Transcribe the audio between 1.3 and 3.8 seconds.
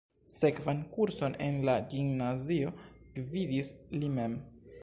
en la gimnazio gvidis